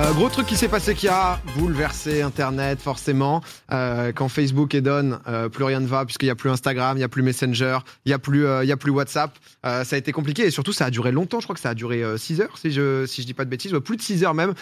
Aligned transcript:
Euh, 0.00 0.14
gros 0.14 0.30
truc 0.30 0.46
qui 0.46 0.56
s'est 0.56 0.68
passé 0.68 0.94
qui 0.94 1.08
a 1.08 1.38
bouleversé 1.58 2.22
Internet 2.22 2.80
forcément. 2.80 3.42
Euh, 3.70 4.12
quand 4.14 4.30
Facebook 4.30 4.74
est 4.74 4.80
done, 4.80 5.20
euh, 5.28 5.50
plus 5.50 5.62
rien 5.64 5.78
ne 5.80 5.86
va 5.86 6.06
puisqu'il 6.06 6.24
n'y 6.24 6.30
a 6.30 6.34
plus 6.34 6.48
Instagram, 6.48 6.96
il 6.96 7.00
n'y 7.00 7.04
a 7.04 7.08
plus 7.08 7.22
Messenger, 7.22 7.80
il 8.06 8.08
n'y 8.08 8.14
a, 8.14 8.18
plus, 8.18 8.90
WhatsApp. 8.90 9.36
Ça 9.62 9.82
a 9.82 9.96
été 9.98 10.10
compliqué 10.12 10.46
et 10.46 10.50
surtout 10.50 10.72
ça 10.72 10.86
a 10.86 10.90
duré 10.90 11.12
longtemps. 11.12 11.40
Je 11.40 11.44
crois 11.44 11.54
que 11.54 11.60
ça 11.60 11.70
a 11.70 11.74
duré 11.74 12.02
6 12.16 12.40
heures 12.40 12.56
si 12.56 12.70
je, 12.70 13.04
si 13.04 13.26
dis 13.26 13.34
pas 13.34 13.44
de 13.44 13.50
bêtises. 13.50 13.74
Plus 13.84 13.98
de 13.98 14.02
6 14.02 14.24
heures 14.24 14.32
même. 14.32 14.54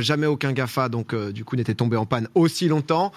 Jamais 0.00 0.26
aucun 0.26 0.52
GAFA 0.52 0.90
donc 0.90 1.14
du 1.14 1.42
coup 1.46 1.56
n'était 1.56 1.74
tombé 1.74 1.96
en 1.96 2.04
panne 2.04 2.28
aussi 2.34 2.68
longtemps. 2.68 3.12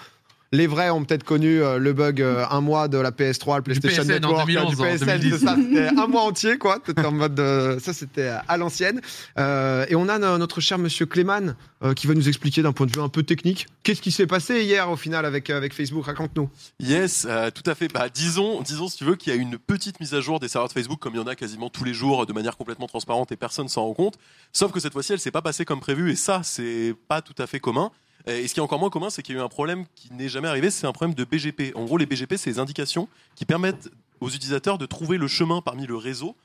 Les 0.52 0.66
vrais 0.66 0.90
ont 0.90 1.04
peut-être 1.04 1.24
connu 1.24 1.60
euh, 1.60 1.78
le 1.78 1.92
bug 1.92 2.22
euh, 2.22 2.44
un 2.50 2.60
mois 2.60 2.86
de 2.88 2.98
la 2.98 3.10
PS3, 3.10 3.56
le 3.56 3.62
PlayStation 3.62 4.02
PSN 4.04 4.12
en 4.24 4.28
Network, 4.28 4.46
2011, 4.46 4.76
du 4.76 4.80
en 4.80 4.84
PSN, 4.84 5.04
2010. 5.18 5.30
c'est 5.32 5.38
ça, 5.44 5.56
c'était 5.56 5.88
un 5.88 6.06
mois 6.06 6.22
entier 6.22 6.56
quoi. 6.58 6.78
T'étais 6.78 7.04
en 7.04 7.10
mode, 7.12 7.38
euh, 7.40 7.78
ça 7.80 7.92
c'était 7.92 8.30
à 8.46 8.56
l'ancienne. 8.56 9.00
Euh, 9.38 9.86
et 9.88 9.96
on 9.96 10.08
a 10.08 10.18
no- 10.18 10.38
notre 10.38 10.60
cher 10.60 10.78
Monsieur 10.78 11.06
Cléman 11.06 11.56
euh, 11.82 11.94
qui 11.94 12.06
va 12.06 12.14
nous 12.14 12.28
expliquer 12.28 12.62
d'un 12.62 12.72
point 12.72 12.86
de 12.86 12.92
vue 12.92 13.00
un 13.02 13.08
peu 13.08 13.22
technique 13.24 13.66
qu'est-ce 13.82 14.00
qui 14.00 14.10
s'est 14.12 14.26
passé 14.26 14.62
hier 14.62 14.88
au 14.90 14.96
final 14.96 15.24
avec 15.26 15.50
euh, 15.50 15.56
avec 15.56 15.74
Facebook. 15.74 16.06
Raconte-nous. 16.06 16.48
Yes, 16.80 17.26
euh, 17.28 17.50
tout 17.50 17.68
à 17.68 17.74
fait. 17.74 17.88
Bah, 17.88 18.08
disons, 18.12 18.62
disons 18.62 18.88
si 18.88 18.98
tu 18.98 19.04
veux 19.04 19.16
qu'il 19.16 19.34
y 19.34 19.36
a 19.36 19.40
une 19.40 19.58
petite 19.58 19.98
mise 20.00 20.14
à 20.14 20.20
jour 20.20 20.38
des 20.40 20.48
serveurs 20.48 20.68
de 20.68 20.72
Facebook, 20.74 21.00
comme 21.00 21.14
il 21.14 21.18
y 21.18 21.22
en 21.22 21.26
a 21.26 21.34
quasiment 21.34 21.70
tous 21.70 21.84
les 21.84 21.92
jours, 21.94 22.24
de 22.24 22.32
manière 22.32 22.56
complètement 22.56 22.86
transparente 22.86 23.32
et 23.32 23.36
personne 23.36 23.68
s'en 23.68 23.82
rend 23.84 23.94
compte. 23.94 24.14
Sauf 24.52 24.70
que 24.70 24.78
cette 24.80 24.92
fois-ci, 24.92 25.12
elle 25.12 25.18
s'est 25.20 25.30
pas 25.32 25.42
passée 25.42 25.64
comme 25.64 25.80
prévu, 25.80 26.10
et 26.12 26.16
ça, 26.16 26.40
c'est 26.44 26.94
pas 27.08 27.20
tout 27.20 27.34
à 27.42 27.46
fait 27.46 27.58
commun. 27.60 27.90
Et 28.26 28.48
ce 28.48 28.54
qui 28.54 28.60
est 28.60 28.62
encore 28.62 28.80
moins 28.80 28.90
commun, 28.90 29.10
c'est 29.10 29.22
qu'il 29.22 29.34
y 29.34 29.38
a 29.38 29.40
eu 29.40 29.44
un 29.44 29.48
problème 29.48 29.84
qui 29.94 30.12
n'est 30.12 30.28
jamais 30.28 30.48
arrivé, 30.48 30.70
c'est 30.70 30.86
un 30.86 30.92
problème 30.92 31.14
de 31.14 31.24
BGP. 31.24 31.72
En 31.76 31.84
gros, 31.84 31.96
les 31.96 32.06
BGP, 32.06 32.36
c'est 32.36 32.50
les 32.50 32.58
indications 32.58 33.08
qui 33.36 33.44
permettent 33.44 33.88
aux 34.20 34.28
utilisateurs 34.28 34.78
de 34.78 34.86
trouver 34.86 35.18
le 35.18 35.28
chemin 35.28 35.60
parmi 35.60 35.86
le 35.86 35.96
réseau 35.96 36.36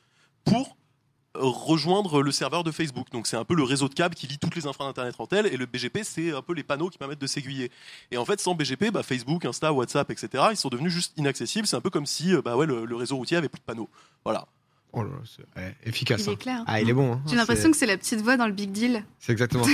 pour 0.45 0.77
rejoindre 1.33 2.21
le 2.21 2.31
serveur 2.31 2.63
de 2.63 2.71
Facebook. 2.71 3.07
Donc 3.11 3.25
c'est 3.25 3.37
un 3.37 3.45
peu 3.45 3.55
le 3.55 3.63
réseau 3.63 3.87
de 3.87 3.93
câbles 3.93 4.15
qui 4.15 4.27
lie 4.27 4.37
toutes 4.37 4.55
les 4.55 4.67
infras 4.67 4.85
d'internet 4.85 5.15
entre 5.17 5.35
elles 5.37 5.47
et 5.47 5.55
le 5.55 5.65
BGP 5.65 5.99
c'est 6.03 6.33
un 6.33 6.41
peu 6.41 6.53
les 6.53 6.63
panneaux 6.63 6.89
qui 6.89 6.97
permettent 6.97 7.21
de 7.21 7.27
s'aiguiller. 7.27 7.71
Et 8.11 8.17
en 8.17 8.25
fait 8.25 8.39
sans 8.41 8.53
BGP, 8.53 8.91
bah, 8.91 9.01
Facebook, 9.01 9.45
Insta, 9.45 9.71
WhatsApp, 9.71 10.11
etc. 10.11 10.43
Ils 10.51 10.57
sont 10.57 10.69
devenus 10.69 10.91
juste 10.91 11.13
inaccessibles. 11.17 11.67
C'est 11.67 11.77
un 11.77 11.81
peu 11.81 11.89
comme 11.89 12.05
si 12.05 12.33
euh, 12.33 12.41
bah 12.41 12.57
ouais 12.57 12.65
le, 12.65 12.85
le 12.85 12.95
réseau 12.95 13.15
routier 13.15 13.37
avait 13.37 13.49
plus 13.49 13.59
de 13.59 13.65
panneaux. 13.65 13.89
Voilà. 14.25 14.45
Oh 14.93 15.03
là, 15.03 15.09
là, 15.09 15.15
c'est 15.25 15.59
ouais, 15.61 15.75
efficace. 15.85 16.21
Il 16.25 16.29
hein. 16.29 16.33
est 16.33 16.35
clair. 16.35 16.63
Ah, 16.67 16.81
il 16.81 16.89
est 16.89 16.93
bon. 16.93 17.13
hein. 17.13 17.21
J'ai 17.27 17.35
l'impression 17.37 17.63
C'est- 17.65 17.71
que 17.71 17.77
c'est 17.77 17.85
la 17.85 17.97
petite 17.97 18.21
voix 18.21 18.35
dans 18.35 18.45
le 18.45 18.51
Big 18.51 18.71
Deal. 18.71 19.03
c'est 19.19 19.31
exactement. 19.31 19.63
ça. 19.63 19.71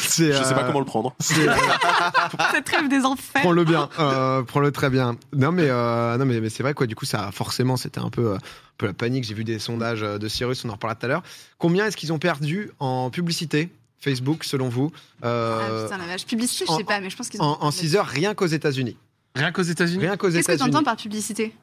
c'est, 0.00 0.32
Je 0.32 0.42
sais 0.42 0.54
pas 0.54 0.62
euh, 0.62 0.66
comment 0.66 0.78
le 0.80 0.86
prendre. 0.86 1.14
c'est- 1.20 1.34
Cette 2.52 2.68
rêve 2.68 2.88
des 2.88 3.04
enfers. 3.04 3.42
Prends-le 3.42 3.64
bien, 3.64 3.88
euh, 3.98 4.42
prends-le 4.42 4.72
très 4.72 4.88
bien. 4.90 5.16
Non 5.34 5.52
mais 5.52 5.68
euh, 5.68 6.16
non 6.16 6.24
mais, 6.24 6.40
mais 6.40 6.48
c'est 6.48 6.62
vrai 6.62 6.72
quoi. 6.74 6.86
Du 6.86 6.94
coup 6.94 7.04
ça 7.04 7.30
forcément 7.32 7.76
c'était 7.76 8.00
un 8.00 8.08
peu 8.10 8.32
euh, 8.32 8.36
un 8.36 8.40
peu 8.78 8.86
la 8.86 8.92
panique. 8.94 9.24
J'ai 9.24 9.34
vu 9.34 9.44
des 9.44 9.58
sondages 9.58 10.02
euh, 10.02 10.18
de 10.18 10.28
Cyrus, 10.28 10.64
on 10.64 10.70
en 10.70 10.72
reparlera 10.72 10.94
tout 10.98 11.06
à 11.06 11.08
l'heure. 11.08 11.22
Combien 11.58 11.86
est-ce 11.86 11.96
qu'ils 11.96 12.12
ont 12.12 12.18
perdu 12.18 12.70
en 12.80 13.10
publicité 13.10 13.70
Facebook 14.00 14.44
selon 14.44 14.68
vous 14.68 14.90
Ah 15.22 15.26
euh, 15.26 15.84
putain, 15.84 15.98
la 15.98 16.06
vache. 16.06 16.24
Publicité, 16.26 16.64
je 16.66 16.72
en- 16.72 16.76
sais 16.78 16.84
pas, 16.84 17.00
mais 17.00 17.10
je 17.10 17.16
pense 17.16 17.28
qu'ils 17.28 17.42
ont. 17.42 17.44
en, 17.44 17.64
en 17.64 17.70
6 17.70 17.96
heures 17.96 18.06
rien 18.06 18.34
qu'aux 18.34 18.46
États-Unis. 18.46 18.96
Rien 19.34 19.52
qu'aux 19.52 19.62
États-Unis. 19.62 20.00
Rien 20.00 20.16
qu'aux 20.16 20.28
Qu'est-ce 20.30 20.46
que 20.46 20.52
États-Unis. 20.52 20.70
t'entends 20.72 20.84
par 20.84 20.96
publicité? 20.96 21.54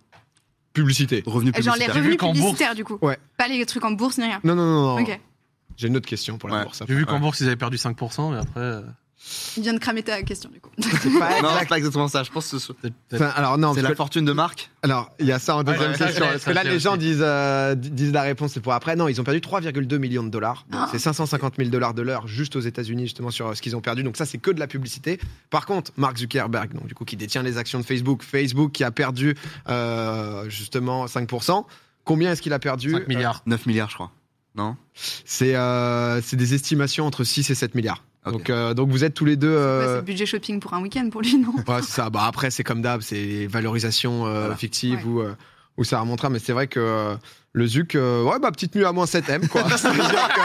Publicité. 0.73 1.23
Revenu 1.25 1.51
Euh, 1.57 1.61
Genre 1.61 1.75
les 1.75 1.87
revenus 1.87 2.17
qu'en 2.17 2.31
publicitaires, 2.33 2.75
du 2.75 2.83
coup. 2.83 2.97
Ouais. 3.01 3.17
Pas 3.37 3.47
les 3.47 3.63
trucs 3.65 3.85
en 3.85 3.91
bourse 3.91 4.17
ni 4.17 4.23
rien. 4.25 4.39
Non 4.43 4.55
non 4.55 4.65
non. 4.65 4.95
non. 4.97 5.01
Ok. 5.03 5.19
J'ai 5.77 5.87
une 5.87 5.97
autre 5.97 6.07
question 6.07 6.37
pour 6.37 6.49
la 6.49 6.57
Ouais. 6.57 6.63
bourse. 6.63 6.83
J'ai 6.87 6.93
vu 6.95 7.05
qu'en 7.05 7.13
Ouais. 7.13 7.19
bourse, 7.19 7.39
ils 7.41 7.47
avaient 7.47 7.55
perdu 7.55 7.77
5%, 7.77 8.31
mais 8.31 8.37
après. 8.37 8.59
euh, 8.59 8.81
Il 9.55 9.63
vient 9.63 9.73
de 9.73 9.79
cramer 9.79 10.03
ta 10.03 10.21
question, 10.23 10.49
du 10.49 10.59
coup. 10.59 10.69
C'est 10.79 10.89
pas 11.17 11.29
Non, 11.41 11.49
exact. 11.49 11.59
c'est 11.61 11.69
pas 11.69 11.77
exactement 11.77 12.07
ça. 12.09 12.23
Je 12.23 12.31
pense 12.31 12.49
que 12.51 12.57
Enfin, 13.13 13.31
alors 13.35 13.57
non. 13.57 13.73
c'est 13.73 13.81
la 13.81 13.89
que- 13.89 13.95
fortune 13.95 14.25
de 14.25 14.33
Marc. 14.33 14.69
Alors, 14.81 15.11
il 15.19 15.27
y 15.27 15.31
a 15.31 15.39
ça 15.39 15.55
en 15.55 15.63
deuxième 15.63 15.91
Ouais, 15.91 15.97
question. 15.97 16.25
Parce 16.25 16.43
que 16.43 16.51
là, 16.51 16.63
les 16.65 16.79
gens 16.79 16.97
disent, 16.97 17.21
euh, 17.21 17.73
disent 17.75 18.11
la 18.11 18.23
réponse, 18.23 18.51
c'est 18.53 18.59
pour 18.59 18.73
après. 18.73 18.95
Non, 18.97 19.07
ils 19.07 19.21
ont 19.21 19.23
perdu 19.23 19.39
3,2 19.39 19.97
millions 19.97 20.23
de 20.23 20.29
dollars. 20.29 20.65
Ah. 20.73 20.89
C'est 20.91 20.99
550 20.99 21.53
000 21.57 21.69
dollars 21.69 21.93
de 21.93 22.01
l'heure 22.01 22.27
juste 22.27 22.55
aux 22.57 22.59
États-Unis, 22.59 23.03
justement, 23.03 23.31
sur 23.31 23.47
euh, 23.47 23.53
ce 23.53 23.61
qu'ils 23.61 23.75
ont 23.77 23.81
perdu. 23.81 24.03
Donc, 24.03 24.17
ça, 24.17 24.25
c'est 24.25 24.39
que 24.39 24.51
de 24.51 24.59
la 24.59 24.67
publicité. 24.67 25.19
Par 25.49 25.65
contre, 25.65 25.91
Mark 25.95 26.17
Zuckerberg, 26.17 26.73
donc, 26.73 26.87
du 26.87 26.93
coup, 26.95 27.05
qui 27.05 27.15
détient 27.15 27.43
les 27.43 27.57
actions 27.57 27.79
de 27.79 27.85
Facebook, 27.85 28.23
Facebook 28.23 28.71
qui 28.73 28.83
a 28.83 28.91
perdu, 28.91 29.35
euh, 29.69 30.49
justement, 30.49 31.05
5%. 31.05 31.65
Combien 32.03 32.31
est-ce 32.33 32.41
qu'il 32.41 32.51
a 32.53 32.59
perdu? 32.59 32.91
5 32.91 33.07
milliards. 33.07 33.41
9 33.45 33.65
milliards, 33.67 33.89
je 33.89 33.95
crois. 33.95 34.11
Non 34.55 34.75
C'est 35.25 35.55
euh, 35.55 36.21
c'est 36.21 36.35
des 36.35 36.53
estimations 36.53 37.05
entre 37.05 37.23
6 37.23 37.49
et 37.49 37.55
7 37.55 37.75
milliards. 37.75 38.03
Donc, 38.25 38.49
euh, 38.49 38.73
donc, 38.73 38.89
vous 38.89 39.03
êtes 39.03 39.13
tous 39.13 39.25
les 39.25 39.35
deux. 39.35 39.49
Ouais, 39.49 39.57
euh, 39.57 39.87
c'est 39.87 39.95
le 39.97 40.01
budget 40.03 40.25
shopping 40.25 40.59
pour 40.61 40.73
un 40.73 40.81
week-end 40.81 41.09
pour 41.11 41.21
lui, 41.21 41.35
non 41.37 41.53
Ouais, 41.67 41.81
c'est 41.81 41.91
ça. 41.91 42.09
Bah, 42.09 42.23
après, 42.25 42.51
c'est 42.51 42.63
comme 42.63 42.81
d'hab, 42.81 43.01
c'est 43.01 43.15
les 43.15 43.47
valorisations 43.47 44.25
euh, 44.25 44.39
Voilà. 44.41 44.55
fictives 44.55 44.99
Ouais. 44.99 45.03
où, 45.05 45.19
euh, 45.21 45.33
où 45.77 45.83
ça 45.83 45.99
remontera. 45.99 46.29
Mais 46.29 46.39
c'est 46.39 46.53
vrai 46.53 46.67
que 46.67 46.79
euh, 46.79 47.15
le 47.53 47.67
Zuc, 47.67 47.95
euh, 47.95 48.23
ouais, 48.23 48.39
bah, 48.39 48.51
petite 48.51 48.75
nuit 48.75 48.85
à 48.85 48.91
moins 48.91 49.05
7M, 49.05 49.47
quoi. 49.47 49.63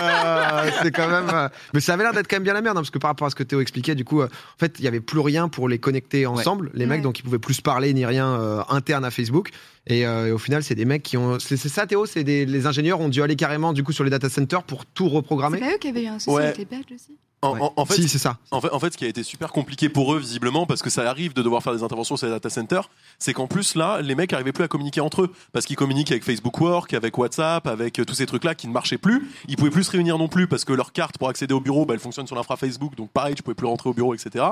Euh, 0.00 0.70
c'est 0.82 0.90
quand 0.92 1.08
même. 1.08 1.28
euh, 1.32 1.48
mais 1.74 1.80
ça 1.80 1.94
avait 1.94 2.02
l'air 2.04 2.12
d'être 2.12 2.28
quand 2.28 2.36
même 2.36 2.44
bien 2.44 2.52
la 2.54 2.60
merde, 2.62 2.76
hein, 2.76 2.80
parce 2.80 2.90
que 2.90 2.98
par 2.98 3.10
rapport 3.10 3.26
à 3.26 3.30
ce 3.30 3.34
que 3.34 3.42
Théo 3.42 3.60
expliquait, 3.60 3.94
du 3.94 4.04
coup, 4.04 4.20
euh, 4.20 4.26
en 4.26 4.58
fait, 4.58 4.76
il 4.78 4.84
y 4.84 4.88
avait 4.88 5.00
plus 5.00 5.20
rien 5.20 5.48
pour 5.48 5.68
les 5.68 5.78
connecter 5.78 6.26
ensemble, 6.26 6.70
les 6.74 6.86
mecs, 6.86 6.98
Ouais. 6.98 7.02
donc 7.02 7.18
ils 7.18 7.22
pouvaient 7.22 7.38
plus 7.38 7.54
se 7.54 7.62
parler 7.62 7.92
ni 7.94 8.04
rien 8.06 8.28
euh, 8.28 8.62
interne 8.68 9.04
à 9.04 9.10
Facebook. 9.10 9.50
Et, 9.86 10.06
euh, 10.06 10.28
et 10.28 10.32
au 10.32 10.38
final, 10.38 10.62
c'est 10.62 10.74
des 10.74 10.84
mecs 10.84 11.02
qui 11.02 11.16
ont. 11.16 11.38
C'est 11.38 11.56
c'est 11.56 11.68
ça, 11.68 11.86
Théo 11.86 12.04
C'est 12.06 12.24
des 12.24 12.44
les 12.46 12.66
ingénieurs 12.66 13.00
ont 13.00 13.08
dû 13.08 13.22
aller 13.22 13.36
carrément, 13.36 13.72
du 13.72 13.82
coup, 13.84 13.92
sur 13.92 14.04
les 14.04 14.10
data 14.10 14.28
centers 14.28 14.62
pour 14.62 14.84
tout 14.86 15.08
C'est 15.08 15.14
reprogrammer 15.16 15.58
pas 15.60 15.72
eux 15.74 15.78
qui 15.80 15.88
avaient 15.88 16.04
eu 16.04 16.08
un 16.08 16.18
souci 16.18 16.36
Ouais. 16.36 16.44
avec 16.44 16.58
les 16.58 16.64
badges 16.66 16.92
aussi? 16.94 17.16
En, 17.40 17.54
Ouais. 17.54 17.60
en- 17.62 17.72
en 17.76 17.84
fait, 17.86 17.94
Si, 17.94 18.08
c'est 18.08 18.18
ça. 18.18 18.36
En 18.50 18.60
fait, 18.60 18.70
en 18.72 18.80
fait, 18.80 18.92
ce 18.92 18.98
qui 18.98 19.04
a 19.04 19.08
été 19.08 19.22
super 19.22 19.52
compliqué 19.52 19.88
pour 19.88 20.12
eux, 20.12 20.18
visiblement, 20.18 20.66
parce 20.66 20.82
que 20.82 20.90
ça 20.90 21.08
arrive 21.08 21.34
de 21.34 21.42
devoir 21.42 21.62
faire 21.62 21.72
des 21.72 21.84
interventions 21.84 22.16
sur 22.16 22.26
les 22.26 22.32
data 22.32 22.50
centers, 22.50 22.90
c'est 23.20 23.32
qu'en 23.32 23.46
plus, 23.46 23.76
là, 23.76 24.00
les 24.00 24.16
mecs 24.16 24.32
n'arrivaient 24.32 24.52
plus 24.52 24.64
à 24.64 24.68
communiquer 24.68 25.00
entre 25.00 25.22
eux. 25.22 25.32
Parce 25.52 25.64
qu'ils 25.64 25.76
communiquent 25.76 26.10
avec 26.10 26.24
Facebook 26.24 26.60
Work, 26.60 26.94
avec 26.94 27.16
WhatsApp, 27.16 27.66
avec 27.68 28.00
euh, 28.00 28.04
tous 28.04 28.14
ces 28.14 28.26
trucs-là 28.26 28.56
qui 28.56 28.66
ne 28.66 28.72
marchaient 28.72 28.98
plus. 28.98 29.28
Ils 29.46 29.56
pouvaient 29.56 29.70
plus 29.70 29.84
se 29.84 29.90
réunir 29.92 30.18
non 30.18 30.26
plus 30.26 30.48
parce 30.48 30.64
que 30.64 30.72
leur 30.72 30.92
carte 30.92 31.16
pour 31.18 31.28
accéder 31.28 31.54
au 31.54 31.60
bureau, 31.60 31.86
bah, 31.86 31.94
elle 31.94 32.00
fonctionne 32.00 32.26
sur 32.26 32.34
l'infra 32.34 32.56
Facebook. 32.56 32.96
Donc, 32.96 33.10
pareil, 33.10 33.36
tu 33.36 33.42
pouvais 33.44 33.54
plus 33.54 33.66
rentrer 33.68 33.88
au 33.88 33.94
bureau, 33.94 34.14
etc. 34.14 34.44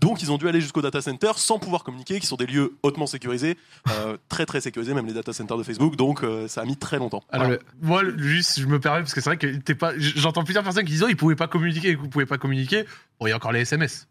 Donc, 0.00 0.20
ils 0.20 0.30
ont 0.30 0.36
dû 0.36 0.46
aller 0.46 0.60
jusqu'au 0.60 0.82
data 0.82 1.00
center 1.00 1.32
sans 1.36 1.58
pouvoir 1.58 1.82
communiquer, 1.82 2.20
qui 2.20 2.26
sont 2.26 2.36
des 2.36 2.46
lieux 2.46 2.76
hautement 2.82 3.06
sécurisés, 3.06 3.56
euh, 3.90 4.18
très 4.28 4.44
très 4.44 4.60
sécurisés, 4.60 4.92
même 4.92 5.06
les 5.06 5.14
data 5.14 5.32
centers 5.32 5.56
de 5.56 5.62
Facebook. 5.62 5.96
Donc, 5.96 6.22
euh, 6.22 6.46
ça 6.48 6.60
a 6.60 6.64
mis 6.66 6.76
très 6.76 6.98
longtemps. 6.98 7.22
Alors, 7.30 7.52
moi, 7.80 8.02
juste, 8.18 8.60
je 8.60 8.66
me 8.66 8.78
permets, 8.78 9.00
parce 9.00 9.14
que 9.14 9.22
c'est 9.22 9.30
vrai 9.30 9.38
que 9.38 9.46
t'es 9.56 9.74
pas. 9.74 9.92
J'entends 9.96 10.44
plusieurs 10.44 10.62
personnes 10.64 10.84
qui 10.84 10.92
disent, 10.92 11.02
oh, 11.04 11.08
ils 11.08 11.16
pouvaient 11.16 11.36
pas 11.36 11.46
communiquer, 11.48 11.88
ils 11.90 11.98
pouvaient 11.98 12.26
pas 12.26 12.33
communiquer. 12.38 12.84
Bon, 13.20 13.26
il 13.26 13.30
y 13.30 13.32
a 13.32 13.36
encore 13.36 13.52
les 13.52 13.60
SMS. 13.60 14.06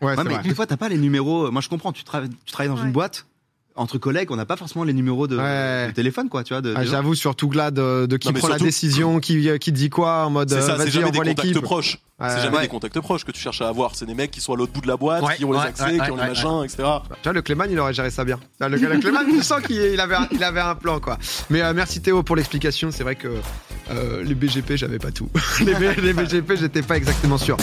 Ouais, 0.00 0.14
mais 0.16 0.22
vrai. 0.34 0.42
des 0.42 0.54
fois, 0.54 0.66
t'as 0.66 0.76
pas 0.76 0.88
les 0.88 0.98
numéros. 0.98 1.50
Moi, 1.50 1.60
je 1.60 1.68
comprends. 1.68 1.92
Tu, 1.92 2.04
travailles- 2.04 2.30
tu 2.44 2.52
travailles 2.52 2.68
dans 2.74 2.80
Ouais. 2.80 2.86
une 2.86 2.92
boîte. 2.92 3.26
Entre 3.76 3.98
collègues, 3.98 4.30
on 4.30 4.36
n'a 4.36 4.46
pas 4.46 4.54
forcément 4.56 4.84
les 4.84 4.92
numéros 4.92 5.26
de, 5.26 5.36
Ouais. 5.36 5.88
de 5.88 5.92
téléphone, 5.92 6.28
quoi, 6.28 6.44
tu 6.44 6.54
vois. 6.54 6.62
Ah. 6.76 6.84
J'avoue, 6.84 7.16
surtout 7.16 7.48
que 7.48 7.56
là, 7.56 7.72
de, 7.72 8.06
de 8.06 8.16
qui 8.16 8.28
Non, 8.28 8.34
prend 8.34 8.46
la 8.46 8.58
décision, 8.60 9.18
qui, 9.18 9.48
qui 9.58 9.72
dit 9.72 9.90
quoi, 9.90 10.26
en 10.26 10.30
mode 10.30 10.48
C'est 10.50 10.58
euh, 10.58 10.60
ça, 10.60 10.78
c'est 10.78 10.92
jamais 10.92 11.10
des 11.10 11.18
contacts 11.18 11.42
l'équipe. 11.42 11.60
proches. 11.60 11.98
Ouais. 12.20 12.28
C'est 12.30 12.40
jamais 12.42 12.58
Ouais. 12.58 12.62
des 12.62 12.68
contacts 12.68 13.00
proches 13.00 13.24
que 13.24 13.32
tu 13.32 13.40
cherches 13.40 13.62
à 13.62 13.68
avoir. 13.68 13.96
C'est 13.96 14.06
des 14.06 14.14
mecs 14.14 14.30
qui 14.30 14.40
sont 14.40 14.52
à 14.52 14.56
l'autre 14.56 14.72
bout 14.72 14.80
de 14.80 14.86
la 14.86 14.96
boîte, 14.96 15.24
Ouais, 15.24 15.34
qui 15.34 15.44
ont 15.44 15.50
les 15.50 15.58
accès, 15.58 15.86
ouais, 15.86 15.94
qui 16.04 16.12
ont 16.12 16.14
ouais, 16.14 16.22
les 16.22 16.28
machins, 16.28 16.62
etc. 16.62 16.76
Tu 17.20 17.22
vois, 17.24 17.32
le 17.32 17.42
Clément, 17.42 17.64
il 17.68 17.76
aurait 17.80 17.92
géré 17.94 18.12
ça 18.12 18.24
bien. 18.24 18.38
Le, 18.60 18.68
le 18.68 18.98
Clément, 19.00 19.18
je 19.36 19.42
sens 19.42 19.60
qu'il 19.62 19.74
il 19.74 19.98
avait, 20.00 20.14
un- 20.14 20.28
il 20.30 20.44
avait 20.44 20.60
un 20.60 20.76
plan, 20.76 21.00
quoi. 21.00 21.18
Mais 21.50 21.60
euh, 21.62 21.72
merci 21.74 22.00
Théo 22.00 22.22
pour 22.22 22.36
l'explication. 22.36 22.92
C'est 22.92 23.02
vrai 23.02 23.16
que 23.16 23.26
euh, 23.90 24.22
les 24.22 24.34
BGP, 24.34 24.76
j'avais 24.76 24.98
pas 24.98 25.10
tout. 25.10 25.28
les, 25.60 26.12
BGP, 26.12 26.56
j'étais 26.56 26.82
pas 26.82 26.96
exactement 26.96 27.38
sûr. 27.38 27.56